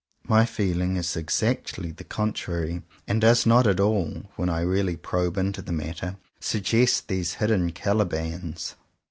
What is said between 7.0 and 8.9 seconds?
these hidden Calibans.